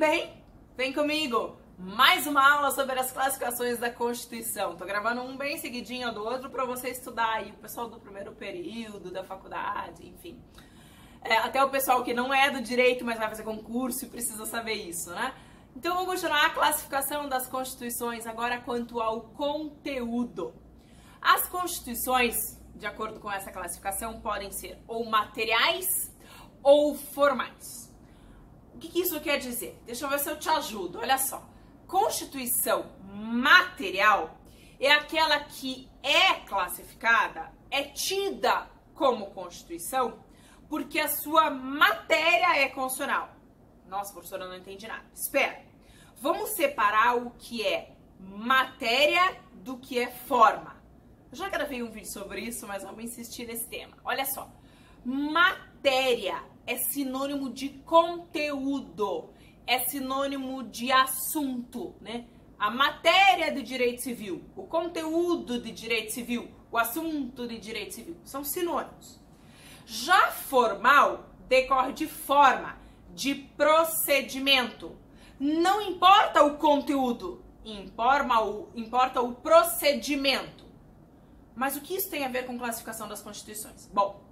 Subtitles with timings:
[0.00, 0.32] bem?
[0.78, 1.58] Vem comigo!
[1.76, 4.74] Mais uma aula sobre as classificações da Constituição.
[4.74, 8.32] Tô gravando um bem seguidinho do outro para você estudar aí, o pessoal do primeiro
[8.32, 10.42] período, da faculdade, enfim.
[11.20, 14.46] É, até o pessoal que não é do direito, mas vai fazer concurso e precisa
[14.46, 15.34] saber isso, né?
[15.76, 20.54] Então vamos continuar a classificação das constituições agora quanto ao conteúdo.
[21.20, 26.10] As constituições, de acordo com essa classificação, podem ser ou materiais
[26.62, 27.89] ou formais.
[28.80, 29.80] Que, que isso quer dizer?
[29.84, 30.98] Deixa eu ver se eu te ajudo.
[30.98, 31.46] Olha só.
[31.86, 34.38] Constituição material
[34.78, 40.24] é aquela que é classificada, é tida como Constituição,
[40.68, 43.28] porque a sua matéria é constitucional.
[43.86, 45.04] Nossa, professora, não entendi nada.
[45.12, 45.62] Espera.
[46.20, 50.80] Vamos separar o que é matéria do que é forma.
[51.30, 53.96] Eu já gravei um vídeo sobre isso, mas vamos insistir nesse tema.
[54.04, 54.50] Olha só.
[55.04, 59.30] Matéria é sinônimo de conteúdo,
[59.66, 62.26] é sinônimo de assunto, né?
[62.56, 68.16] A matéria do direito civil, o conteúdo de direito civil, o assunto de direito civil,
[68.22, 69.18] são sinônimos.
[69.84, 72.78] Já formal decorre de forma,
[73.16, 74.96] de procedimento.
[75.40, 80.64] Não importa o conteúdo, importa o, importa o procedimento.
[81.56, 83.90] Mas o que isso tem a ver com classificação das constituições?
[83.92, 84.22] Bom,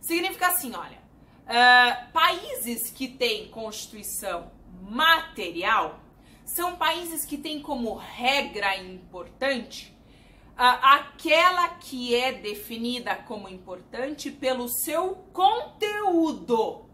[0.00, 1.07] significa assim, olha,
[1.48, 4.50] uh, países que têm constituição
[4.82, 6.00] material
[6.44, 9.94] são países que têm como regra importante
[10.52, 16.86] uh, aquela que é definida como importante pelo seu conteúdo.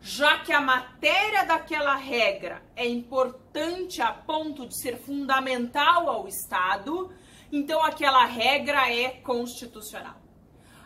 [0.00, 7.12] Já que a matéria daquela regra é importante a ponto de ser fundamental ao Estado,
[7.50, 10.27] então aquela regra é constitucional.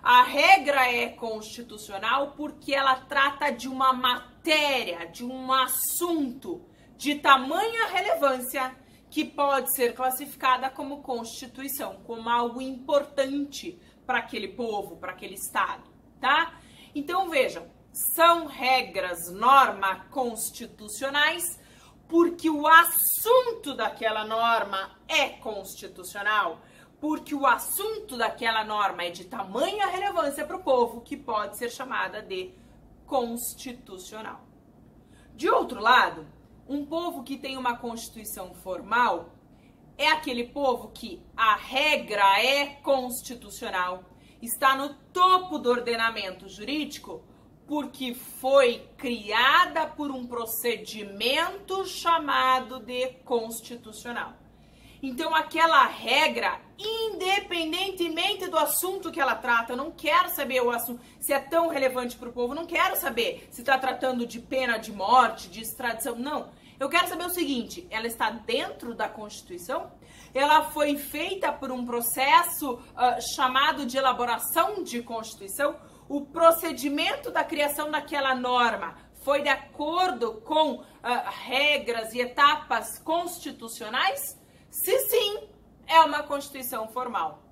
[0.02, 7.86] A regra é constitucional porque ela trata de uma matéria, de um assunto de tamanha
[7.86, 8.76] relevância
[9.08, 15.88] que pode ser classificada como constituição, como algo importante para aquele povo, para aquele estado,
[16.20, 16.58] tá?
[16.94, 21.60] Então vejam, são regras, norma constitucionais
[22.08, 26.60] porque o assunto daquela norma é constitucional,
[27.02, 31.68] porque o assunto daquela norma é de tamanha relevância para o povo que pode ser
[31.68, 32.54] chamada de
[33.04, 34.46] constitucional.
[35.34, 36.24] De outro lado,
[36.68, 39.30] um povo que tem uma constituição formal
[39.98, 44.04] é aquele povo que a regra é constitucional,
[44.40, 47.24] está no topo do ordenamento jurídico
[47.66, 54.41] porque foi criada por um procedimento chamado de constitucional.
[55.02, 61.32] Então, aquela regra, independentemente do assunto que ela trata, não quero saber o assunto, se
[61.32, 64.92] é tão relevante para o povo, não quero saber se está tratando de pena de
[64.92, 66.50] morte, de extradição, não.
[66.78, 69.90] Eu quero saber o seguinte: ela está dentro da Constituição?
[70.32, 75.76] Ela foi feita por um processo uh, chamado de elaboração de Constituição?
[76.12, 80.84] o procedimento da criação daquela norma foi de acordo com uh,
[81.46, 84.38] regras e etapas constitucionais?
[84.72, 85.48] Se sim,
[85.86, 87.42] é uma constituição formal.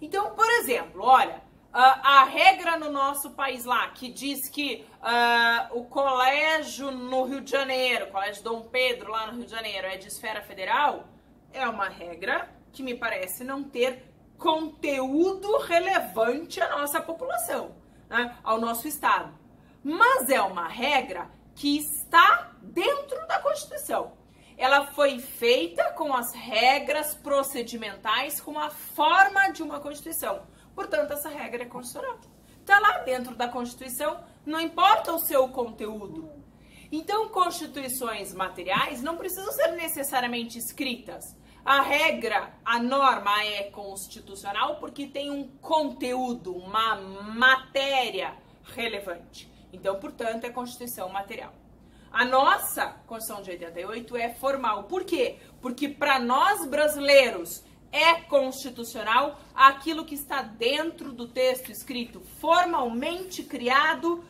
[0.00, 5.84] Então, por exemplo, olha, a regra no nosso país lá que diz que uh, o
[5.84, 9.98] colégio no Rio de Janeiro, o colégio Dom Pedro lá no Rio de Janeiro, é
[9.98, 11.04] de esfera federal,
[11.52, 14.02] é uma regra que me parece não ter
[14.38, 17.76] conteúdo relevante à nossa população
[18.08, 19.38] né, ao nosso Estado.
[19.84, 24.18] Mas é uma regra que está dentro da Constituição.
[24.60, 30.42] Ela foi feita com as regras procedimentais, com a forma de uma Constituição.
[30.74, 32.20] Portanto, essa regra é constitucional.
[32.60, 36.30] Está lá dentro da Constituição, não importa o seu conteúdo.
[36.92, 41.34] Então, constituições materiais não precisam ser necessariamente escritas.
[41.64, 48.36] A regra, a norma é constitucional porque tem um conteúdo, uma matéria
[48.74, 49.50] relevante.
[49.72, 51.54] Então, portanto, é Constituição material.
[52.12, 54.84] A nossa Constituição de 88 é formal.
[54.84, 55.38] Por quê?
[55.60, 57.62] Porque para nós brasileiros
[57.92, 64.24] é constitucional aquilo que está dentro do texto escrito, formalmente criado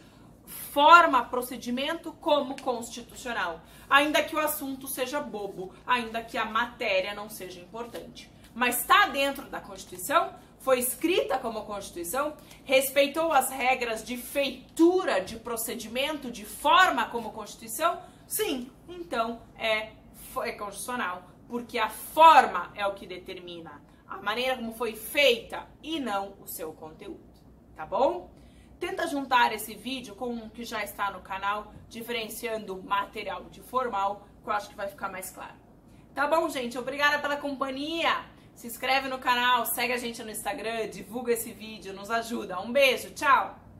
[0.47, 7.29] forma procedimento como constitucional, ainda que o assunto seja bobo, ainda que a matéria não
[7.29, 8.31] seja importante.
[8.55, 15.37] Mas está dentro da Constituição, foi escrita como Constituição, respeitou as regras de feitura, de
[15.37, 18.01] procedimento, de forma como Constituição?
[18.27, 19.93] Sim, então é,
[20.43, 25.99] é constitucional, porque a forma é o que determina a maneira como foi feita e
[25.99, 27.21] não o seu conteúdo,
[27.75, 28.31] tá bom?
[28.81, 34.27] tenta juntar esse vídeo com o que já está no canal, diferenciando material de formal,
[34.43, 35.55] que eu acho que vai ficar mais claro.
[36.15, 36.79] Tá bom, gente?
[36.79, 38.25] Obrigada pela companhia.
[38.61, 42.61] Se inscreve no canal, segue a gente no Instagram, divulga esse vídeo, nos ajuda.
[42.61, 43.59] Um beijo, tchau!